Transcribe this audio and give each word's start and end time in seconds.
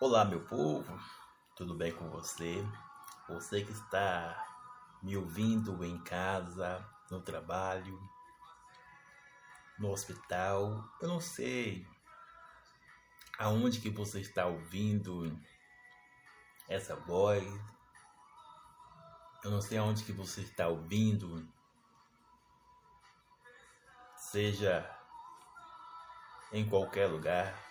Olá, 0.00 0.24
meu 0.24 0.38
povo, 0.38 0.96
tudo 1.56 1.74
bem 1.74 1.90
com 1.90 2.08
você? 2.08 2.64
Você 3.28 3.64
que 3.64 3.72
está 3.72 4.46
me 5.02 5.16
ouvindo 5.16 5.84
em 5.84 5.98
casa, 6.04 6.88
no 7.10 7.20
trabalho, 7.20 8.00
no 9.76 9.90
hospital, 9.90 10.88
eu 11.00 11.08
não 11.08 11.18
sei 11.18 11.84
aonde 13.40 13.80
que 13.80 13.90
você 13.90 14.20
está 14.20 14.46
ouvindo 14.46 15.36
essa 16.68 16.94
voz, 16.94 17.44
eu 19.42 19.50
não 19.50 19.60
sei 19.60 19.78
aonde 19.78 20.04
que 20.04 20.12
você 20.12 20.42
está 20.42 20.68
ouvindo, 20.68 21.44
seja 24.14 24.88
em 26.52 26.68
qualquer 26.68 27.08
lugar 27.08 27.67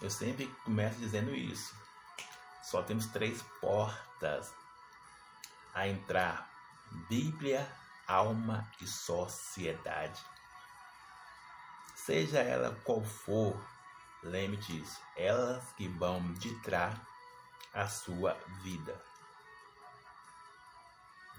eu 0.00 0.10
sempre 0.10 0.46
começo 0.64 0.98
dizendo 0.98 1.34
isso. 1.34 1.74
Só 2.62 2.82
temos 2.82 3.06
três 3.06 3.42
portas 3.60 4.52
a 5.74 5.88
entrar: 5.88 6.50
Bíblia, 7.08 7.66
alma 8.06 8.70
e 8.80 8.86
sociedade. 8.86 10.20
Seja 11.94 12.40
ela 12.40 12.74
qual 12.84 13.04
for, 13.04 13.60
lembre 14.22 14.58
disso, 14.58 15.00
elas 15.16 15.72
que 15.72 15.88
vão 15.88 16.32
ditar 16.34 17.00
a 17.72 17.88
sua 17.88 18.34
vida. 18.62 19.00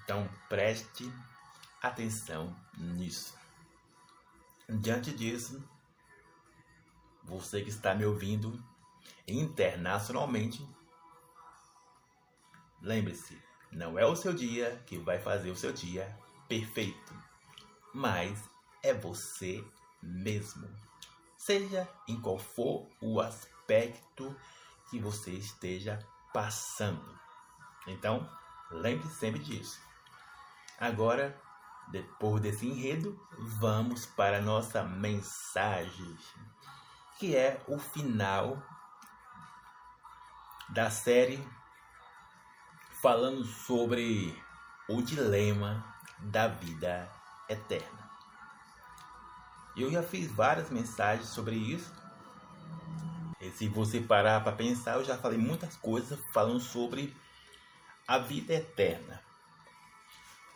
Então 0.04 0.30
preste 0.50 1.12
atenção 1.82 2.56
nisso. 2.78 3.38
Diante 4.70 5.12
disso, 5.12 5.64
você 7.28 7.62
que 7.62 7.70
está 7.70 7.94
me 7.94 8.06
ouvindo 8.06 8.58
internacionalmente, 9.28 10.66
lembre-se, 12.82 13.38
não 13.72 14.00
é 14.00 14.06
o 14.06 14.16
seu 14.16 14.34
dia 14.34 14.82
que 14.86 14.98
vai 14.98 15.20
fazer 15.20 15.52
o 15.52 15.56
seu 15.56 15.74
dia 15.74 16.18
perfeito, 16.48 17.14
mas 17.94 18.50
é 18.82 18.94
você 18.94 19.62
mesmo. 20.02 20.68
Seja 21.36 21.88
em 22.08 22.20
qual 22.20 22.40
for 22.40 22.88
o 23.02 23.20
aspecto 23.20 24.34
que 24.90 24.98
você 24.98 25.32
esteja 25.32 26.00
passando. 26.34 27.20
Então, 27.88 28.30
lembre 28.72 29.08
-se 29.08 29.16
sempre 29.16 29.42
disso. 29.42 29.80
Agora, 30.80 31.40
depois 31.90 32.42
desse 32.42 32.66
enredo, 32.66 33.20
vamos 33.60 34.06
para 34.06 34.38
a 34.38 34.42
nossa 34.42 34.84
mensagem 34.84 36.18
que 37.18 37.36
é 37.36 37.62
o 37.68 37.80
final 37.80 38.62
da 40.70 40.90
série 40.90 41.44
falando 43.02 43.44
sobre 43.44 44.36
o 44.90 45.02
dilema 45.02 45.84
da 46.20 46.48
vida 46.48 47.10
eterna. 47.50 48.10
Eu 49.76 49.92
já 49.92 50.02
fiz 50.02 50.32
várias 50.32 50.70
mensagens 50.70 51.30
sobre 51.30 51.56
isso. 51.56 51.94
E 53.40 53.52
se 53.52 53.68
você 53.68 54.02
parar 54.02 54.44
para 54.44 54.52
pensar, 54.52 54.96
eu 54.96 55.06
já 55.06 55.18
falei 55.18 55.38
muitas 55.38 55.76
coisas 55.78 56.20
falando 56.34 56.60
sobre 56.60 57.16
a 58.08 58.18
vida 58.18 58.54
eterna. 58.54 59.22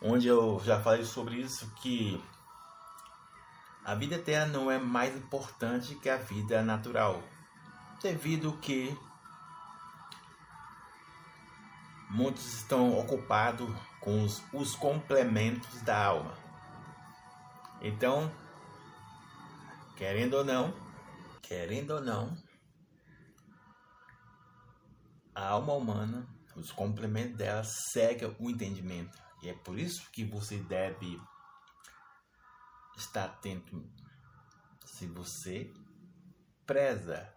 Onde 0.00 0.26
eu 0.26 0.60
já 0.64 0.80
falei 0.80 1.04
sobre 1.04 1.36
isso 1.36 1.72
que 1.76 2.20
a 3.84 3.94
vida 3.94 4.14
eterna 4.14 4.46
não 4.46 4.70
é 4.70 4.78
mais 4.78 5.16
importante 5.16 5.94
que 5.96 6.08
a 6.08 6.16
vida 6.16 6.62
natural, 6.62 7.22
devido 8.00 8.58
que 8.58 8.96
muitos 12.10 12.54
estão 12.54 12.96
ocupados 12.98 13.68
com 14.00 14.22
os, 14.22 14.42
os 14.52 14.76
complementos 14.76 15.82
da 15.82 16.06
alma. 16.06 16.34
Então, 17.80 18.30
querendo 19.96 20.34
ou 20.34 20.44
não, 20.44 20.74
querendo 21.40 21.92
ou 21.92 22.00
não, 22.00 22.36
a 25.34 25.48
alma 25.48 25.72
humana, 25.72 26.28
os 26.54 26.70
complementos 26.70 27.36
dela 27.36 27.64
seguem 27.64 28.36
o 28.38 28.50
entendimento. 28.50 29.18
E 29.42 29.48
é 29.48 29.54
por 29.54 29.78
isso 29.78 30.08
que 30.12 30.24
você 30.24 30.58
deve 30.58 31.20
está 32.96 33.24
atento 33.24 33.88
se 34.84 35.06
você 35.06 35.72
preza 36.66 37.32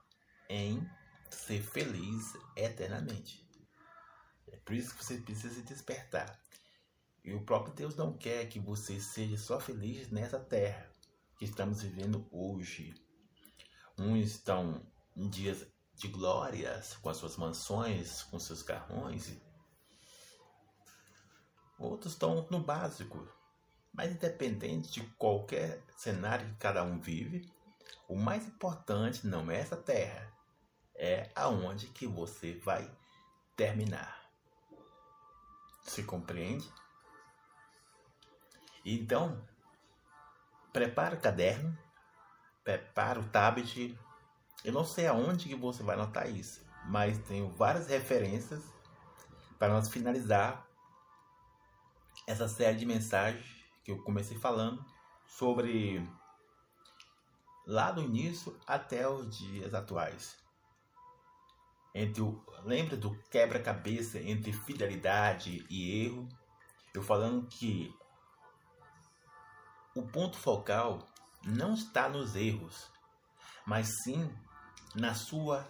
em 0.49 0.87
ser 1.29 1.61
feliz 1.61 2.33
eternamente. 2.55 3.45
É 4.47 4.57
por 4.57 4.73
isso 4.73 4.95
que 4.95 5.03
você 5.03 5.17
precisa 5.17 5.55
se 5.55 5.63
despertar. 5.63 6.39
E 7.23 7.33
o 7.33 7.43
próprio 7.43 7.73
Deus 7.73 7.95
não 7.95 8.15
quer 8.15 8.47
que 8.47 8.59
você 8.59 8.99
seja 8.99 9.37
só 9.37 9.59
feliz 9.59 10.11
nessa 10.11 10.39
terra 10.39 10.91
que 11.37 11.45
estamos 11.45 11.81
vivendo 11.81 12.27
hoje. 12.31 12.93
Uns 13.97 14.27
estão 14.27 14.85
em 15.15 15.27
dias 15.29 15.65
de 15.95 16.07
glórias, 16.07 16.95
com 16.97 17.09
as 17.09 17.17
suas 17.17 17.37
mansões, 17.37 18.23
com 18.23 18.37
seus 18.37 18.61
carrões. 18.61 19.41
Outros 21.79 22.13
estão 22.13 22.47
no 22.51 22.59
básico, 22.61 23.27
mas 23.95 24.11
independente 24.11 24.91
de 24.91 25.01
qualquer 25.17 25.81
cenário 25.95 26.47
que 26.47 26.55
cada 26.55 26.83
um 26.83 26.99
vive, 26.99 27.49
o 28.07 28.15
mais 28.15 28.45
importante 28.45 29.25
não 29.25 29.49
é 29.49 29.59
essa 29.59 29.77
terra, 29.77 30.31
é 30.93 31.29
aonde 31.33 31.87
que 31.87 32.05
você 32.05 32.59
vai 32.59 32.89
terminar. 33.55 34.29
Se 35.83 36.03
compreende? 36.03 36.69
Então, 38.83 39.41
prepara 40.73 41.15
o 41.15 41.21
caderno, 41.21 41.77
prepara 42.63 43.19
o 43.19 43.29
tablet. 43.29 43.97
Eu 44.63 44.73
não 44.73 44.83
sei 44.83 45.07
aonde 45.07 45.47
que 45.47 45.55
você 45.55 45.83
vai 45.83 45.95
anotar 45.95 46.29
isso, 46.29 46.61
mas 46.85 47.17
tenho 47.19 47.49
várias 47.49 47.87
referências 47.87 48.61
para 49.57 49.73
nós 49.73 49.89
finalizar 49.89 50.67
essa 52.27 52.47
série 52.47 52.77
de 52.77 52.85
mensagens 52.85 53.54
que 53.85 53.91
eu 53.91 54.01
comecei 54.01 54.35
falando 54.39 54.83
sobre 55.27 56.03
lá 57.67 57.91
do 57.91 58.01
início 58.01 58.59
até 58.65 59.07
os 59.07 59.37
dias 59.37 59.75
atuais. 59.75 60.35
Entre 61.93 62.21
o, 62.21 62.43
lembra 62.63 62.97
do 62.97 63.15
quebra-cabeça 63.29 64.19
entre 64.19 64.51
fidelidade 64.51 65.63
e 65.69 66.03
erro? 66.03 66.27
Eu 66.93 67.03
falando 67.03 67.47
que 67.47 67.95
o 69.95 70.01
ponto 70.01 70.37
focal 70.37 71.07
não 71.45 71.75
está 71.75 72.09
nos 72.09 72.35
erros, 72.35 72.91
mas 73.67 73.87
sim 74.03 74.29
na 74.95 75.13
sua 75.13 75.65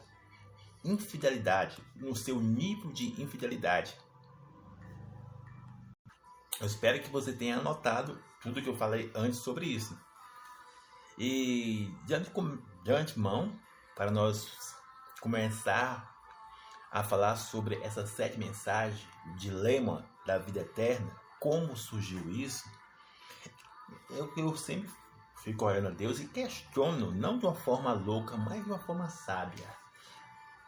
infidelidade, 0.84 1.84
no 1.96 2.16
seu 2.16 2.40
nível 2.40 2.92
de 2.94 3.22
infidelidade. 3.22 3.96
Eu 6.60 6.68
espero 6.68 7.02
que 7.02 7.10
você 7.10 7.34
tenha 7.34 7.58
anotado 7.58 8.18
tudo 8.42 8.62
que 8.62 8.70
eu 8.70 8.78
falei 8.78 9.12
antes 9.14 9.40
sobre 9.40 9.66
isso. 9.66 9.98
E 11.18 11.94
de 12.06 12.94
antemão, 12.94 13.60
para 13.96 14.12
nós 14.12 14.76
começar 15.20 16.14
a 16.92 17.04
falar 17.04 17.36
sobre 17.36 17.76
essas 17.82 18.10
sete 18.10 18.38
mensagens, 18.38 19.06
o 19.28 19.36
dilema 19.36 20.06
da 20.26 20.38
vida 20.38 20.62
eterna, 20.62 21.12
como 21.40 21.76
surgiu 21.76 22.30
isso, 22.30 22.64
eu, 24.10 24.32
eu 24.38 24.56
sempre 24.56 24.90
fico 25.44 25.66
olhando 25.66 25.90
a 25.90 25.92
Deus 25.92 26.20
e 26.20 26.28
questiono, 26.28 27.12
não 27.12 27.38
de 27.38 27.46
uma 27.46 27.56
forma 27.56 27.92
louca, 27.94 28.38
mas 28.38 28.64
de 28.64 28.70
uma 28.70 28.80
forma 28.80 29.10
sábia, 29.10 29.68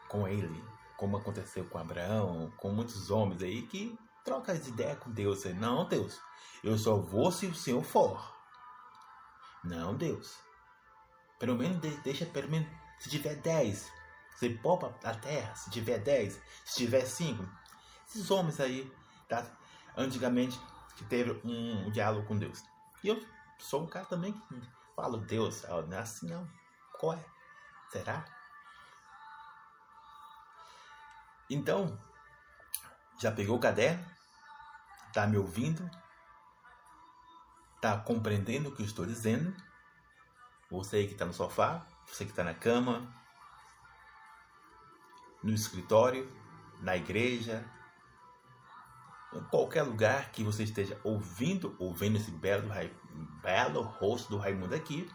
com 0.08 0.28
Ele, 0.28 0.64
como 0.98 1.18
aconteceu 1.18 1.66
com 1.66 1.78
Abraão, 1.78 2.52
com 2.58 2.72
muitos 2.72 3.10
homens 3.10 3.42
aí 3.42 3.62
que 3.64 3.98
troca 4.28 4.52
as 4.52 4.68
ideias 4.68 5.00
com 5.00 5.10
Deus. 5.10 5.46
Não, 5.56 5.88
Deus, 5.88 6.20
eu 6.62 6.78
só 6.78 6.98
vou 6.98 7.32
se 7.32 7.46
o 7.46 7.56
Senhor 7.56 7.82
for. 7.82 8.36
Não, 9.64 9.96
Deus. 9.96 10.38
Pelo 11.40 11.56
menos 11.56 11.78
deixa, 12.04 12.26
pelo 12.26 12.50
menos, 12.50 12.68
se 13.00 13.10
tiver 13.10 13.36
10, 13.36 13.90
você 14.36 14.50
poupa 14.50 14.94
a 15.04 15.16
terra, 15.16 15.56
se 15.56 15.70
tiver 15.70 16.00
10, 16.00 16.42
se 16.66 16.76
tiver 16.76 17.06
5. 17.06 17.42
Esses 18.06 18.30
homens 18.30 18.60
aí, 18.60 18.92
tá? 19.30 19.46
Antigamente, 19.96 20.60
que 20.98 21.06
teve 21.06 21.32
um, 21.46 21.88
um 21.88 21.92
diálogo 21.92 22.28
com 22.28 22.38
Deus. 22.38 22.62
E 23.04 23.08
eu 23.08 23.24
sou 23.60 23.84
um 23.84 23.88
cara 23.88 24.06
também 24.08 24.34
que 24.34 24.62
falo, 24.94 25.20
Deus, 25.20 25.64
não 25.64 25.98
é 25.98 26.02
assim 26.02 26.28
não. 26.28 26.46
Qual 27.00 27.14
é? 27.14 27.26
Será? 27.92 28.26
Então, 31.50 31.98
já 33.22 33.32
pegou 33.32 33.56
o 33.56 33.60
caderno? 33.60 34.17
Está 35.08 35.26
me 35.26 35.38
ouvindo? 35.38 35.90
Está 37.76 37.98
compreendendo 37.98 38.70
o 38.70 38.72
que 38.72 38.82
eu 38.82 38.86
estou 38.86 39.06
dizendo? 39.06 39.56
Você 40.70 41.06
que 41.06 41.14
está 41.14 41.26
no 41.26 41.34
sofá, 41.34 41.86
você 42.06 42.26
que 42.26 42.32
está 42.32 42.44
na 42.44 42.54
cama, 42.54 43.08
no 45.44 45.54
escritório, 45.54 46.32
na 46.82 46.98
igreja, 46.98 47.66
em 49.34 49.44
qualquer 49.46 49.84
lugar 49.84 50.32
que 50.32 50.44
você 50.44 50.64
esteja 50.64 51.00
ouvindo, 51.04 51.76
ouvindo 51.80 52.18
esse 52.18 52.32
belo, 52.32 52.70
belo 53.42 53.82
rosto 53.82 54.30
do 54.30 54.38
Raimundo 54.38 54.76
aqui. 54.76 55.10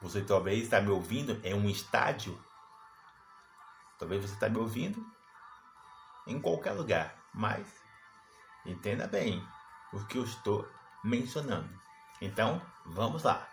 Você 0.00 0.22
talvez 0.22 0.64
está 0.64 0.80
me 0.80 0.90
ouvindo 0.90 1.40
em 1.44 1.54
um 1.54 1.68
estádio. 1.68 2.38
Talvez 3.98 4.22
você 4.22 4.34
está 4.34 4.48
me 4.48 4.58
ouvindo 4.58 5.04
em 6.26 6.40
qualquer 6.40 6.72
lugar, 6.72 7.16
mas 7.38 7.68
entenda 8.66 9.06
bem 9.06 9.46
o 9.92 10.04
que 10.06 10.18
eu 10.18 10.24
estou 10.24 10.68
mencionando. 11.04 11.72
Então, 12.20 12.60
vamos 12.84 13.22
lá. 13.22 13.48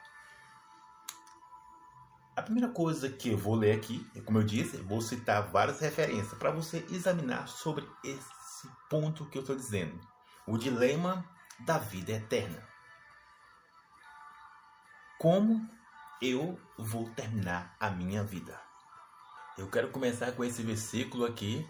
A 2.36 2.42
primeira 2.42 2.68
coisa 2.68 3.08
que 3.08 3.30
eu 3.30 3.38
vou 3.38 3.54
ler 3.54 3.78
aqui, 3.78 4.04
como 4.26 4.40
eu 4.40 4.44
disse, 4.44 4.78
vou 4.78 5.02
citar 5.02 5.52
várias 5.52 5.80
referências 5.80 6.34
para 6.34 6.50
você 6.50 6.84
examinar 6.90 7.48
sobre 7.48 7.88
esse 8.04 8.68
ponto 8.90 9.30
que 9.30 9.38
eu 9.38 9.42
estou 9.42 9.56
dizendo. 9.56 10.02
O 10.48 10.58
dilema 10.58 11.24
da 11.60 11.78
vida 11.78 12.12
eterna. 12.12 12.68
Como 15.20 15.70
eu 16.20 16.60
vou 16.76 17.08
terminar 17.12 17.76
a 17.80 17.92
minha 17.92 18.24
vida? 18.24 18.60
Eu 19.58 19.70
quero 19.70 19.92
começar 19.92 20.32
com 20.32 20.44
esse 20.44 20.64
versículo 20.64 21.24
aqui 21.24 21.66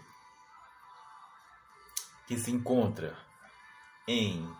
que 2.26 2.38
se 2.38 2.50
encontra 2.50 3.16
em 4.06 4.54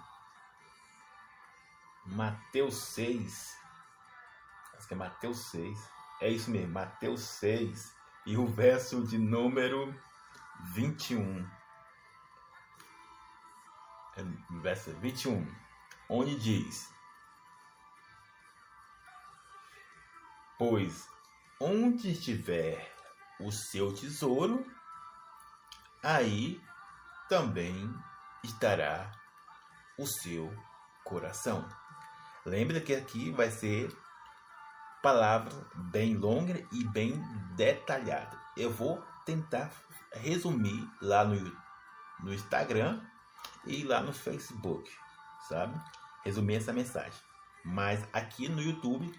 Mateus 2.04 2.76
6. 2.94 3.56
Acho 4.74 4.88
que 4.88 4.94
é 4.94 4.96
Mateus 4.96 5.50
6. 5.50 5.90
É 6.20 6.30
isso 6.30 6.50
mesmo, 6.50 6.72
Mateus 6.72 7.22
6 7.22 7.94
e 8.24 8.36
o 8.36 8.46
verso 8.46 9.06
de 9.06 9.18
número 9.18 9.94
21. 10.72 11.48
É, 14.16 14.24
verso 14.62 14.92
21, 15.00 15.46
onde 16.08 16.38
diz: 16.38 16.90
Pois 20.58 21.08
onde 21.60 22.12
estiver 22.12 22.94
o 23.40 23.50
seu 23.50 23.92
tesouro, 23.92 24.66
aí 26.02 26.60
também 27.28 27.92
estará 28.42 29.12
o 29.98 30.06
seu 30.06 30.52
coração. 31.04 31.66
Lembra 32.44 32.80
que 32.80 32.94
aqui 32.94 33.30
vai 33.32 33.50
ser 33.50 33.90
palavra 35.02 35.52
bem 35.74 36.16
longa 36.16 36.64
e 36.72 36.84
bem 36.84 37.20
detalhada. 37.56 38.38
Eu 38.56 38.72
vou 38.72 39.02
tentar 39.24 39.70
resumir 40.12 40.88
lá 41.00 41.24
no, 41.24 41.36
no 42.20 42.32
Instagram 42.32 43.00
e 43.64 43.82
lá 43.82 44.00
no 44.00 44.12
Facebook, 44.12 44.90
sabe? 45.48 45.80
Resumir 46.24 46.56
essa 46.56 46.72
mensagem. 46.72 47.20
Mas 47.64 48.06
aqui 48.12 48.48
no 48.48 48.62
YouTube 48.62 49.12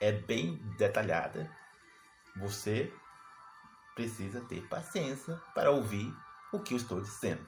é 0.00 0.12
bem 0.12 0.56
detalhada. 0.76 1.50
Você 2.36 2.92
precisa 3.94 4.40
ter 4.42 4.66
paciência 4.68 5.36
para 5.54 5.70
ouvir 5.70 6.12
o 6.52 6.60
que 6.60 6.74
eu 6.74 6.76
estou 6.76 7.00
dizendo. 7.00 7.44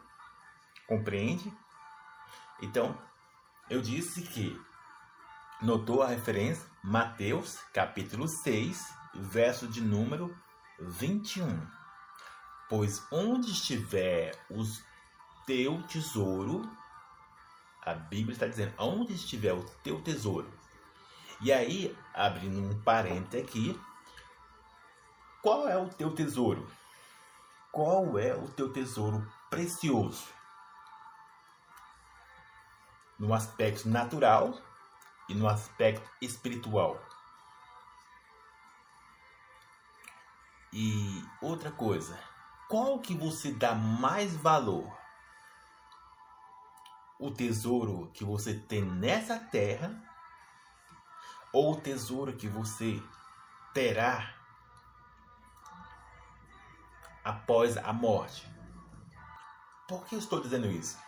Compreende? 0.88 1.52
Então, 2.60 2.98
eu 3.68 3.80
disse 3.80 4.22
que 4.22 4.58
notou 5.60 6.02
a 6.02 6.08
referência 6.08 6.66
Mateus, 6.82 7.58
capítulo 7.72 8.28
6, 8.28 8.94
verso 9.14 9.66
de 9.66 9.80
número 9.80 10.36
21. 10.78 11.66
Pois 12.68 13.02
onde 13.10 13.50
estiver 13.52 14.32
o 14.50 14.62
teu 15.46 15.82
tesouro, 15.84 16.68
a 17.82 17.94
Bíblia 17.94 18.32
está 18.32 18.46
dizendo, 18.46 18.74
onde 18.78 19.12
estiver 19.12 19.52
o 19.52 19.64
teu 19.82 20.00
tesouro. 20.02 20.50
E 21.40 21.52
aí, 21.52 21.96
abrindo 22.14 22.60
um 22.60 22.82
parênteses 22.82 23.46
aqui, 23.46 23.80
qual 25.42 25.68
é 25.68 25.76
o 25.76 25.88
teu 25.88 26.14
tesouro? 26.14 26.66
Qual 27.74 28.16
é 28.20 28.32
o 28.32 28.46
teu 28.46 28.72
tesouro 28.72 29.28
precioso? 29.50 30.28
No 33.18 33.34
aspecto 33.34 33.88
natural 33.88 34.56
e 35.28 35.34
no 35.34 35.48
aspecto 35.48 36.08
espiritual. 36.22 37.04
E 40.72 41.24
outra 41.42 41.72
coisa, 41.72 42.16
qual 42.68 43.00
que 43.00 43.12
você 43.12 43.50
dá 43.50 43.74
mais 43.74 44.36
valor? 44.36 44.96
O 47.18 47.32
tesouro 47.32 48.08
que 48.14 48.24
você 48.24 48.54
tem 48.54 48.84
nessa 48.84 49.36
terra 49.36 50.00
ou 51.52 51.72
o 51.72 51.80
tesouro 51.80 52.34
que 52.34 52.46
você 52.46 53.02
terá 53.72 54.43
após 57.24 57.76
a 57.78 57.92
morte. 57.92 58.46
Por 59.88 60.04
que 60.06 60.16
estou 60.16 60.40
dizendo 60.40 60.66
isso? 60.70 60.98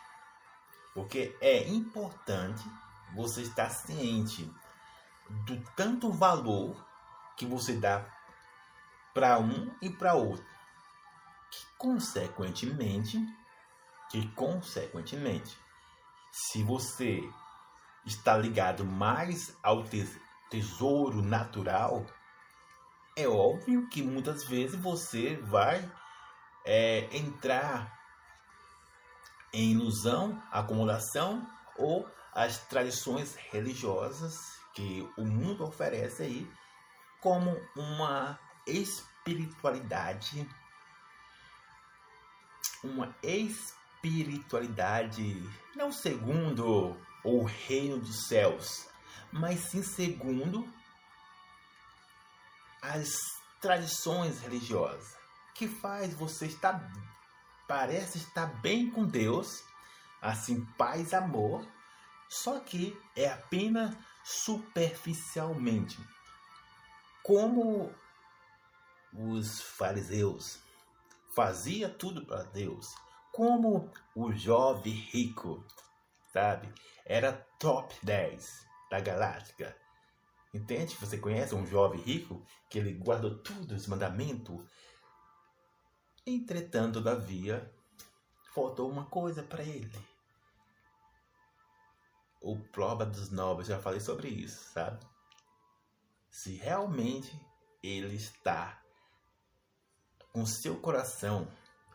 Porque 0.95 1.37
é 1.41 1.69
importante 1.69 2.65
você 3.15 3.43
estar 3.43 3.69
ciente 3.71 4.51
do 5.45 5.61
tanto 5.77 6.11
valor 6.11 6.85
que 7.37 7.45
você 7.45 7.75
dá 7.75 8.05
para 9.13 9.39
um 9.39 9.71
e 9.83 9.91
para 9.91 10.15
outro. 10.15 10.45
Que 11.51 11.67
consequentemente, 11.79 13.19
que 14.11 14.27
consequentemente, 14.33 15.59
se 16.33 16.63
você 16.63 17.23
está 18.05 18.37
ligado 18.37 18.85
mais 18.85 19.57
ao 19.63 19.85
tesouro 20.51 21.23
natural, 21.23 22.07
é 23.17 23.27
óbvio 23.27 23.89
que 23.89 24.03
muitas 24.03 24.45
vezes 24.45 24.79
você 24.81 25.37
vai 25.37 25.91
é, 26.67 27.09
entrar 27.17 27.97
em 29.53 29.71
ilusão, 29.71 30.43
acumulação 30.51 31.49
ou 31.77 32.11
as 32.35 32.59
tradições 32.67 33.37
religiosas 33.37 34.35
que 34.75 35.09
o 35.17 35.25
mundo 35.25 35.65
oferece 35.65 36.25
aí 36.25 36.51
como 37.23 37.57
uma 37.75 38.39
espiritualidade 38.67 40.47
uma 42.85 43.17
espiritualidade 43.23 45.43
não 45.75 45.91
segundo 45.91 46.95
o 47.25 47.43
reino 47.45 47.99
dos 47.99 48.27
céus, 48.29 48.87
mas 49.33 49.71
sim 49.71 49.83
segundo 49.83 50.71
as 52.83 53.09
tradições 53.61 54.39
religiosas 54.41 55.16
que 55.57 55.67
faz 55.67 56.15
você 56.15 56.47
estar 56.47 56.93
parece 57.67 58.19
estar 58.19 58.47
bem 58.61 58.91
com 58.91 59.05
Deus, 59.05 59.65
assim 60.21 60.65
paz, 60.79 61.13
amor, 61.13 61.67
só 62.29 62.61
que 62.61 62.97
é 63.17 63.29
apenas 63.29 63.97
superficialmente. 64.25 65.99
Como 67.23 67.93
os 69.13 69.61
fariseus 69.61 70.61
fazia 71.35 71.89
tudo 71.89 72.25
para 72.25 72.45
Deus, 72.45 72.95
como 73.33 73.91
o 74.15 74.33
jovem 74.33 74.93
rico, 74.93 75.65
sabe? 76.33 76.73
Era 77.05 77.33
top 77.59 77.95
10 78.03 78.67
da 78.91 79.01
galáctica. 79.01 79.77
Entende? 80.55 80.97
Você 80.97 81.19
conhece 81.19 81.55
um 81.55 81.67
jovem 81.67 82.01
rico 82.01 82.45
que 82.71 82.79
ele 82.79 82.95
guardou 82.95 83.39
todos 83.43 83.83
os 83.83 83.87
mandamentos 83.87 84.65
Entretanto, 86.27 86.95
todavia, 86.95 87.73
faltou 88.53 88.91
uma 88.91 89.07
coisa 89.07 89.45
para 89.45 89.63
ele. 89.63 89.97
O 92.41 92.59
prova 92.59 93.07
dos 93.07 93.31
novos, 93.31 93.69
já 93.69 93.79
falei 93.79 94.01
sobre 94.01 94.29
isso, 94.29 94.73
sabe? 94.73 95.07
Se 96.29 96.57
realmente 96.57 97.41
ele 97.81 98.17
está 98.17 98.83
com 100.33 100.45
seu 100.45 100.81
coração, 100.81 101.49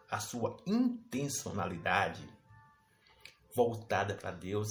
a 0.09 0.19
sua 0.19 0.55
intencionalidade 0.65 2.27
voltada 3.53 4.15
para 4.15 4.31
Deus, 4.31 4.67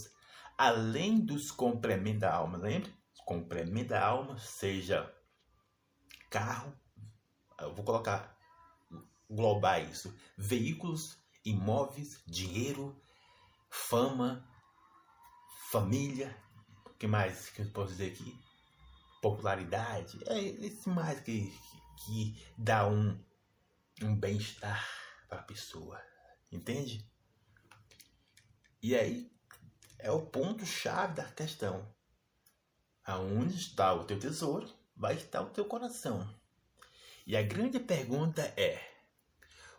além 0.57 1.21
dos 1.21 1.51
complementos 1.51 2.21
da 2.21 2.35
alma, 2.35 2.57
lembre? 2.57 2.95
Complemento 3.27 3.91
da 3.91 4.05
alma, 4.05 4.39
seja 4.39 5.15
carro, 6.31 6.73
eu 7.61 7.75
vou 7.75 7.85
colocar 7.85 8.40
globais 9.31 10.07
veículos, 10.37 11.17
imóveis, 11.45 12.23
dinheiro, 12.27 13.01
fama, 13.71 14.45
família, 15.71 16.37
o 16.85 16.91
que 16.91 17.07
mais 17.07 17.49
que 17.51 17.63
eu 17.63 17.71
posso 17.71 17.93
dizer 17.93 18.13
aqui? 18.13 18.37
Popularidade, 19.23 20.19
é 20.27 20.39
esse 20.41 20.89
mais 20.89 21.21
que, 21.21 21.53
que 22.05 22.45
dá 22.59 22.89
um, 22.89 23.19
um 24.03 24.17
bem-estar 24.17 24.85
para 25.29 25.41
a 25.41 25.45
pessoa. 25.45 26.03
Entende? 26.51 27.09
E 28.83 28.97
aí 28.97 29.31
é 29.99 30.11
o 30.11 30.27
ponto-chave 30.27 31.15
da 31.15 31.25
questão. 31.25 31.87
Aonde 33.05 33.57
está 33.57 33.93
o 33.95 34.05
teu 34.05 34.19
tesouro, 34.19 34.69
vai 34.97 35.15
estar 35.15 35.43
o 35.43 35.51
teu 35.51 35.65
coração. 35.65 36.29
E 37.27 37.37
a 37.37 37.43
grande 37.43 37.79
pergunta 37.79 38.43
é: 38.57 38.90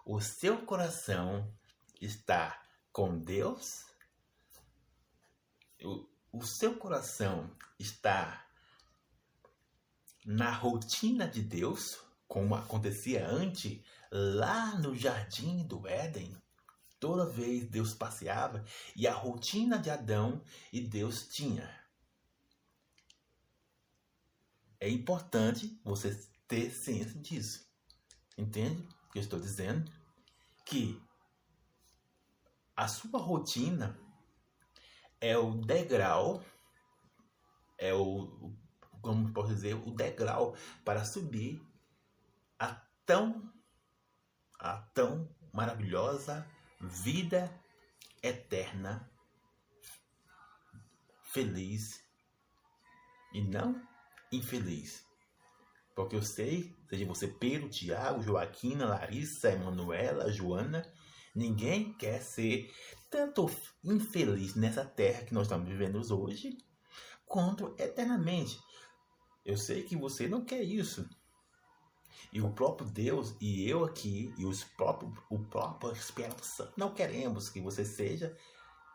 o 0.05 0.20
seu 0.20 0.65
coração 0.65 1.53
está 2.00 2.62
com 2.91 3.20
Deus? 3.20 3.86
O, 5.84 6.08
o 6.31 6.43
seu 6.43 6.75
coração 6.77 7.55
está 7.79 8.48
na 10.25 10.51
rotina 10.51 11.27
de 11.27 11.41
Deus, 11.41 12.00
como 12.27 12.55
acontecia 12.55 13.27
antes, 13.27 13.81
lá 14.12 14.75
no 14.79 14.96
jardim 14.96 15.65
do 15.65 15.88
Éden? 15.88 16.36
Toda 17.00 17.25
vez 17.25 17.67
Deus 17.67 17.96
passeava 17.96 18.63
e 18.96 19.08
a 19.08 19.13
rotina 19.13 19.79
de 19.79 19.89
Adão 19.89 20.43
e 20.72 20.79
Deus 20.79 21.27
tinha. 21.27 21.67
É 24.79 24.89
importante 24.89 25.79
você 25.84 26.15
ter 26.48 26.70
ciência 26.72 27.20
disso. 27.20 27.67
Entende 28.38 28.88
que 29.11 29.19
eu 29.19 29.21
estou 29.21 29.39
dizendo? 29.39 29.91
Que 30.65 31.01
a 32.75 32.87
sua 32.87 33.19
rotina 33.19 33.99
é 35.19 35.37
o 35.37 35.51
degrau, 35.53 36.43
é 37.77 37.93
o, 37.93 38.55
como 39.01 39.33
posso 39.33 39.53
dizer, 39.53 39.75
o 39.75 39.91
degrau 39.91 40.55
para 40.85 41.03
subir 41.03 41.61
a 42.57 42.73
tão, 43.05 43.51
a 44.59 44.77
tão 44.93 45.29
maravilhosa 45.53 46.47
vida 46.79 47.53
eterna, 48.23 49.09
feliz 51.33 52.03
e 53.33 53.41
não 53.41 53.81
infeliz. 54.31 55.05
Porque 55.95 56.15
eu 56.15 56.24
sei, 56.24 56.75
seja 56.89 57.05
você 57.05 57.27
Pedro, 57.27 57.69
Tiago, 57.69 58.24
Joaquina, 58.24 58.86
Larissa, 58.86 59.51
Emanuela, 59.51 60.31
Joana, 60.31 60.86
ninguém 61.36 61.93
quer 61.93 62.21
ser 62.21 62.71
tanto 63.10 63.50
infeliz 63.83 64.55
nessa 64.55 64.86
terra 64.86 65.25
que 65.25 65.33
nós 65.33 65.43
estamos 65.43 65.67
vivendo 65.67 66.00
hoje, 66.17 66.57
quanto 67.25 67.75
eternamente. 67.77 68.60
Eu 69.45 69.57
sei 69.57 69.83
que 69.83 69.95
você 69.95 70.27
não 70.27 70.45
quer 70.45 70.62
isso. 70.63 71.10
E 72.31 72.41
o 72.41 72.51
próprio 72.51 72.88
Deus 72.89 73.36
e 73.41 73.67
eu 73.69 73.83
aqui 73.83 74.33
e 74.38 74.45
os 74.45 74.63
próprios, 74.63 75.13
o 75.29 75.39
próprio 75.39 75.91
Espírito 75.91 76.45
Santo 76.45 76.74
não 76.77 76.93
queremos 76.93 77.50
que 77.50 77.60
você 77.60 77.83
seja 77.83 78.38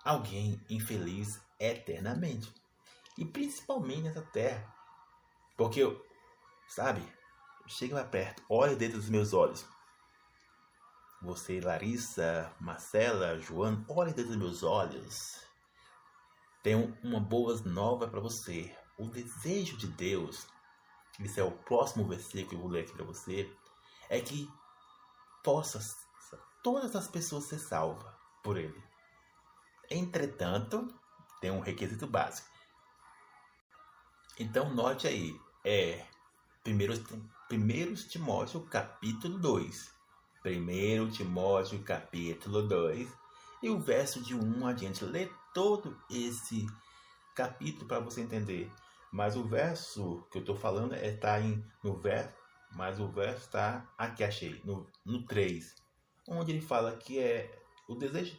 alguém 0.04 0.60
infeliz 0.70 1.40
eternamente. 1.58 2.52
E 3.18 3.24
principalmente 3.24 4.02
nessa 4.02 4.22
terra. 4.22 4.72
Porque, 5.56 5.82
sabe, 6.68 7.02
chega 7.66 7.94
mais 7.94 8.08
perto, 8.08 8.42
olhe 8.48 8.76
dentro 8.76 8.98
dos 8.98 9.08
meus 9.08 9.32
olhos. 9.32 9.66
Você, 11.22 11.60
Larissa, 11.60 12.52
Marcela, 12.60 13.38
Joana, 13.38 13.84
olhe 13.88 14.12
dentro 14.12 14.32
dos 14.32 14.36
meus 14.36 14.62
olhos. 14.62 15.40
Tenho 16.62 16.96
uma 17.02 17.20
boa 17.20 17.56
nova 17.62 18.06
para 18.06 18.20
você. 18.20 18.76
O 18.98 19.06
desejo 19.06 19.76
de 19.76 19.86
Deus 19.86 20.46
esse 21.20 21.40
é 21.40 21.44
o 21.44 21.50
próximo 21.50 22.06
versículo 22.06 22.48
que 22.48 22.54
eu 22.54 22.60
vou 22.60 22.68
ler 22.68 22.80
aqui 22.84 22.92
para 22.92 23.04
você, 23.04 23.50
é 24.08 24.20
que 24.20 24.50
possa 25.42 25.80
todas 26.62 26.94
as 26.94 27.08
pessoas 27.08 27.44
ser 27.44 27.58
salvas 27.58 28.12
por 28.42 28.56
ele. 28.58 28.82
Entretanto, 29.90 30.86
tem 31.40 31.50
um 31.50 31.60
requisito 31.60 32.06
básico. 32.06 32.48
Então, 34.38 34.74
note 34.74 35.06
aí, 35.06 35.34
é 35.64 36.04
1 36.66 38.08
Timóteo 38.08 38.60
capítulo 38.62 39.38
2. 39.38 39.90
1 40.44 41.10
Timóteo 41.10 41.82
capítulo 41.82 42.62
2. 42.62 43.08
E 43.62 43.70
o 43.70 43.80
verso 43.80 44.22
de 44.22 44.34
1 44.34 44.66
adiante. 44.66 45.04
Lê 45.04 45.28
todo 45.54 45.96
esse 46.10 46.66
capítulo 47.34 47.86
para 47.86 48.00
você 48.00 48.20
entender 48.20 48.70
mas 49.16 49.34
o 49.34 49.44
verso 49.44 50.26
que 50.30 50.36
eu 50.36 50.40
estou 50.40 50.54
falando 50.54 50.94
está 50.94 51.06
é, 51.06 51.12
tá 51.16 51.40
em, 51.40 51.64
no 51.82 51.96
verso, 51.96 52.34
mas 52.72 53.00
o 53.00 53.08
verso 53.08 53.46
está 53.46 53.90
aqui, 53.96 54.22
achei, 54.22 54.60
no, 54.62 54.86
no 55.06 55.24
3, 55.24 55.74
onde 56.28 56.52
ele 56.52 56.60
fala 56.60 56.94
que 56.96 57.18
é 57.18 57.50
o 57.88 57.94
desejo, 57.94 58.36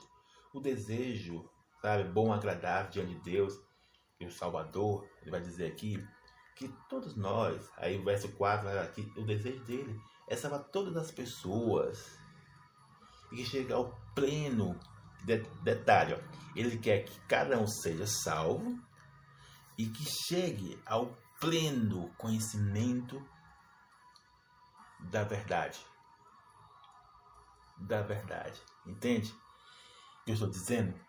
o 0.54 0.60
desejo, 0.60 1.50
sabe, 1.82 2.04
bom, 2.10 2.32
agradável 2.32 2.92
diante 2.92 3.16
de 3.16 3.22
Deus, 3.22 3.60
e 4.20 4.26
o 4.28 4.32
Salvador, 4.32 5.08
ele 5.22 5.32
vai 5.32 5.42
dizer 5.42 5.66
aqui, 5.66 6.04
que 6.58 6.68
todos 6.90 7.16
nós, 7.16 7.70
aí 7.78 7.98
o 7.98 8.04
verso 8.04 8.30
4, 8.30 8.68
aqui, 8.80 9.12
o 9.16 9.24
desejo 9.24 9.64
dele 9.64 10.00
é 10.28 10.36
salvar 10.36 10.64
todas 10.66 10.98
as 10.98 11.12
pessoas, 11.12 12.18
e 13.32 13.46
chegue 13.46 13.74
ao 13.74 13.92
pleno 14.16 14.80
de, 15.24 15.38
detalhe, 15.62 16.14
ó, 16.14 16.20
ele 16.56 16.78
quer 16.78 17.04
que 17.04 17.20
cada 17.22 17.60
um 17.60 17.68
seja 17.68 18.08
salvo 18.08 18.78
e 19.78 19.88
que 19.88 20.04
chegue 20.06 20.82
ao 20.86 21.16
pleno 21.40 22.10
conhecimento 22.18 23.24
da 25.00 25.24
verdade. 25.24 25.80
Da 27.78 28.02
verdade. 28.02 28.60
Entende? 28.86 29.36
Eu 30.26 30.34
estou 30.34 30.50
dizendo, 30.50 31.00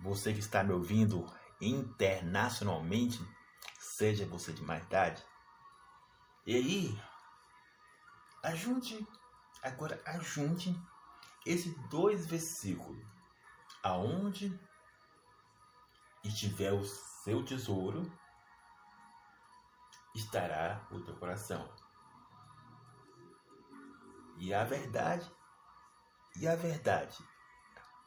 você 0.00 0.32
que 0.32 0.40
está 0.40 0.64
me 0.64 0.72
ouvindo 0.72 1.24
internacionalmente, 1.60 3.20
seja 3.96 4.26
você 4.26 4.52
de 4.52 4.62
mais 4.62 4.84
idade, 4.84 5.24
e 6.46 6.54
aí, 6.54 7.02
ajunte, 8.42 9.06
agora 9.62 10.00
ajunte 10.04 10.78
esses 11.46 11.74
dois 11.88 12.26
versículos, 12.26 13.02
aonde 13.82 14.52
estiver 16.22 16.72
o 16.72 16.84
seu 16.84 17.42
tesouro, 17.42 18.12
estará 20.14 20.86
o 20.90 21.00
teu 21.00 21.16
coração. 21.16 21.66
E 24.36 24.52
a 24.52 24.62
verdade, 24.62 25.30
e 26.36 26.46
a 26.46 26.54
verdade 26.54 27.16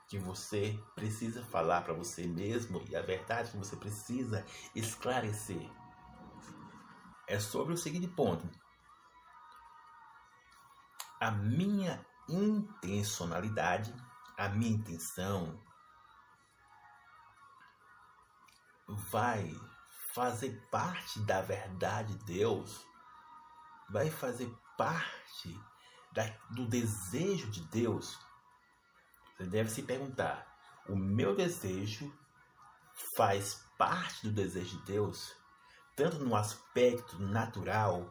que 0.07 0.19
você 0.19 0.79
precisa 0.95 1.43
falar 1.45 1.81
para 1.81 1.93
você 1.93 2.25
mesmo, 2.25 2.83
e 2.89 2.95
a 2.95 3.01
verdade 3.01 3.51
que 3.51 3.57
você 3.57 3.75
precisa 3.75 4.45
esclarecer, 4.75 5.69
é 7.29 7.39
sobre 7.39 7.73
o 7.73 7.77
seguinte 7.77 8.07
ponto. 8.07 8.49
A 11.21 11.29
minha 11.29 12.03
intencionalidade, 12.27 13.93
a 14.35 14.49
minha 14.49 14.71
intenção, 14.71 15.63
vai 19.11 19.55
fazer 20.13 20.59
parte 20.71 21.19
da 21.21 21.41
verdade 21.41 22.15
de 22.15 22.25
Deus, 22.25 22.83
vai 23.89 24.09
fazer 24.09 24.51
parte 24.75 25.59
da, 26.11 26.25
do 26.49 26.67
desejo 26.67 27.51
de 27.51 27.61
Deus, 27.65 28.17
você 29.37 29.45
deve 29.45 29.69
se 29.69 29.83
perguntar: 29.83 30.47
o 30.87 30.95
meu 30.95 31.35
desejo 31.35 32.11
faz 33.15 33.65
parte 33.77 34.27
do 34.27 34.33
desejo 34.33 34.79
de 34.79 34.85
Deus, 34.85 35.38
tanto 35.99 36.19
no 36.19 36.33
aspecto 36.33 37.19
natural 37.19 38.09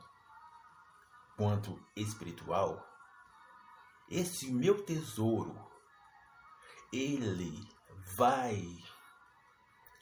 quanto 1.39 1.83
espiritual? 1.97 2.87
Esse 4.11 4.53
meu 4.53 4.85
tesouro, 4.85 5.57
ele 6.93 7.67
vai 8.15 8.79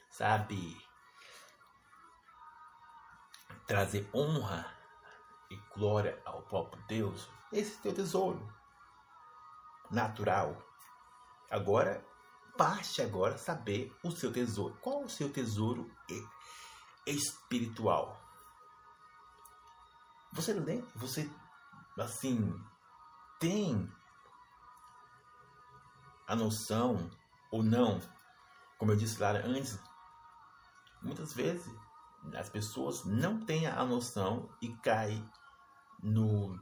sabe, 0.09 0.77
trazer 3.65 4.09
honra 4.13 4.65
e 5.49 5.55
glória 5.73 6.21
ao 6.25 6.41
próprio 6.41 6.83
Deus, 6.87 7.29
esse 7.53 7.77
é 7.77 7.81
teu 7.83 7.93
tesouro 7.93 8.53
natural. 9.89 10.61
Agora, 11.49 12.05
parte 12.57 13.01
agora 13.01 13.37
saber 13.37 13.95
o 14.03 14.11
seu 14.11 14.33
tesouro. 14.33 14.75
Qual 14.81 15.03
o 15.03 15.09
seu 15.09 15.31
tesouro 15.31 15.89
espiritual? 17.07 18.21
Você 20.33 20.53
lembra? 20.53 20.87
Você 20.95 21.29
assim 21.97 22.53
tem 23.39 23.89
a 26.27 26.35
noção 26.35 27.09
ou 27.51 27.63
não? 27.63 27.99
Como 28.77 28.91
eu 28.91 28.95
disse 28.95 29.19
lá 29.19 29.31
antes, 29.31 29.79
Muitas 31.01 31.33
vezes 31.33 31.65
as 32.33 32.49
pessoas 32.49 33.05
não 33.05 33.39
têm 33.39 33.67
a 33.67 33.85
noção 33.85 34.49
e 34.61 34.69
caem 34.77 35.23
no 36.01 36.59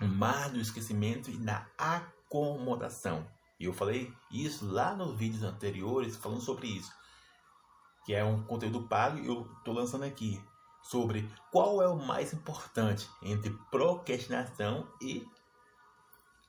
mar 0.00 0.50
do 0.50 0.58
esquecimento 0.58 1.30
e 1.30 1.38
na 1.38 1.66
acomodação. 1.76 3.26
Eu 3.60 3.72
falei 3.72 4.12
isso 4.30 4.66
lá 4.66 4.94
nos 4.94 5.16
vídeos 5.16 5.42
anteriores, 5.42 6.16
falando 6.16 6.40
sobre 6.40 6.68
isso. 6.68 6.92
Que 8.08 8.14
é 8.14 8.24
um 8.24 8.42
conteúdo 8.42 8.88
pago 8.88 9.18
e 9.18 9.26
eu 9.26 9.46
estou 9.58 9.74
lançando 9.74 10.04
aqui. 10.04 10.42
Sobre 10.82 11.30
qual 11.52 11.82
é 11.82 11.86
o 11.86 11.98
mais 11.98 12.32
importante 12.32 13.06
entre 13.22 13.50
procrastinação 13.70 14.90
e 14.98 15.28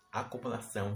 acumulação. 0.09 0.95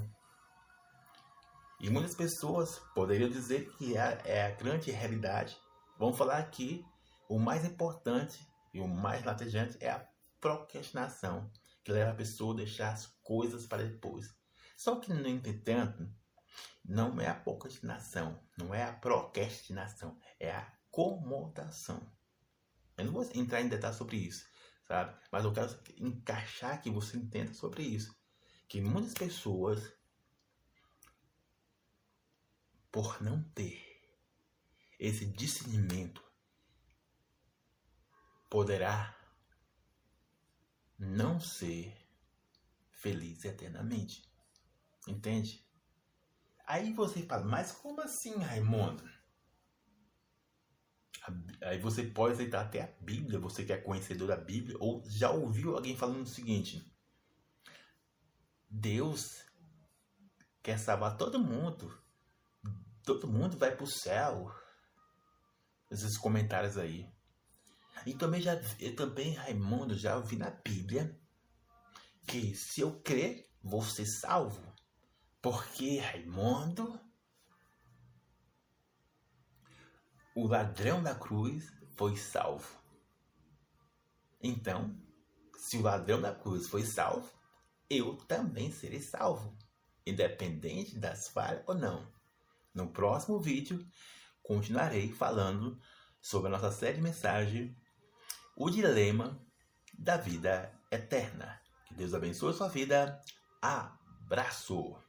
E 1.82 1.90
muitas 1.90 2.16
pessoas 2.16 2.80
poderiam 2.96 3.30
dizer 3.30 3.74
que 3.74 3.98
é, 3.98 4.22
é 4.24 4.46
a 4.46 4.52
grande 4.52 4.90
realidade. 4.90 5.58
Vamos 6.00 6.18
falar 6.18 6.38
aqui, 6.38 6.86
o 7.28 7.38
mais 7.38 7.66
importante 7.66 8.48
e 8.74 8.80
o 8.80 8.88
mais 8.88 9.26
latejante 9.26 9.78
é 9.82 9.90
a 9.90 10.08
procrastinação, 10.40 11.52
que 11.84 11.92
leva 11.92 12.12
a 12.12 12.16
pessoa 12.16 12.54
a 12.54 12.58
deixar 12.60 12.94
as 12.94 13.08
coisas 13.22 13.68
para 13.68 13.84
depois. 13.84 14.34
Só 14.78 14.96
que, 14.96 15.14
no 15.14 15.28
entretanto, 15.28 16.10
não 16.84 17.20
é 17.20 17.28
a 17.28 17.36
procrastinação, 17.36 18.42
não 18.58 18.74
é 18.74 18.84
a 18.84 18.94
procrastinação, 18.94 20.20
é 20.40 20.52
a 20.52 20.60
acomodação. 20.60 22.12
Eu 22.98 23.06
não 23.06 23.14
vou 23.14 23.24
entrar 23.34 23.62
em 23.62 23.70
detalhes 23.70 23.98
sobre 23.98 24.18
isso, 24.18 24.46
sabe? 24.84 25.18
Mas 25.32 25.46
eu 25.46 25.54
quero 25.54 25.80
encaixar 25.98 26.82
que 26.82 26.90
você 26.90 27.18
entenda 27.18 27.54
sobre 27.54 27.84
isso. 27.84 28.16
Que 28.68 28.82
muitas 28.82 29.14
pessoas, 29.14 29.94
por 32.92 33.22
não 33.22 33.44
ter 33.52 33.82
esse 35.00 35.26
discernimento, 35.26 36.24
poderá 38.50 39.18
não 41.00 41.40
ser 41.40 41.98
feliz 42.92 43.44
eternamente. 43.44 44.24
Entende? 45.08 45.66
Aí 46.66 46.94
você 46.94 47.24
fala, 47.24 47.44
mas 47.44 47.72
como 47.72 48.02
assim, 48.02 48.36
Raimundo? 48.38 49.04
Aí 51.62 51.80
você 51.80 52.04
pode 52.04 52.34
aceitar 52.34 52.66
até 52.66 52.82
a 52.82 52.92
Bíblia, 53.02 53.40
você 53.40 53.64
que 53.64 53.72
é 53.72 53.78
conhecedor 53.78 54.28
da 54.28 54.36
Bíblia, 54.36 54.76
ou 54.80 55.04
já 55.10 55.30
ouviu 55.32 55.76
alguém 55.76 55.96
falando 55.96 56.24
o 56.24 56.30
seguinte: 56.30 56.86
Deus 58.70 59.46
quer 60.62 60.78
salvar 60.78 61.18
todo 61.18 61.40
mundo, 61.40 61.98
todo 63.04 63.28
mundo 63.28 63.58
vai 63.58 63.76
para 63.76 63.84
o 63.84 63.88
céu. 63.88 64.54
Esses 65.90 66.18
comentários 66.18 66.78
aí. 66.78 67.08
E 68.06 68.14
também 68.16 68.42
já, 68.42 68.60
eu 68.80 68.96
também, 68.96 69.34
Raimundo, 69.34 69.96
já 69.96 70.18
ouvi 70.18 70.36
na 70.36 70.50
Bíblia 70.50 71.18
que 72.28 72.56
se 72.56 72.82
eu 72.82 73.00
crer, 73.02 73.48
vou 73.62 73.84
ser 73.84 74.06
salvo. 74.06 74.73
Porque 75.44 75.98
Raimundo, 76.00 76.98
o 80.34 80.48
ladrão 80.48 81.04
da 81.04 81.14
cruz, 81.14 81.70
foi 81.98 82.16
salvo. 82.16 82.82
Então, 84.42 84.98
se 85.58 85.76
o 85.76 85.82
ladrão 85.82 86.22
da 86.22 86.34
cruz 86.34 86.70
foi 86.70 86.86
salvo, 86.86 87.30
eu 87.90 88.16
também 88.16 88.72
serei 88.72 89.02
salvo, 89.02 89.54
independente 90.06 90.98
das 90.98 91.28
falhas 91.28 91.62
ou 91.68 91.76
não. 91.76 92.10
No 92.74 92.88
próximo 92.88 93.38
vídeo, 93.38 93.86
continuarei 94.42 95.12
falando 95.12 95.78
sobre 96.22 96.48
a 96.48 96.52
nossa 96.52 96.72
série 96.72 96.96
de 96.96 97.02
mensagem, 97.02 97.76
o 98.56 98.70
dilema 98.70 99.46
da 99.94 100.16
vida 100.16 100.74
eterna. 100.90 101.62
Que 101.86 101.96
Deus 101.96 102.14
abençoe 102.14 102.52
a 102.52 102.54
sua 102.54 102.70
vida. 102.70 103.22
Abraço! 103.62 105.04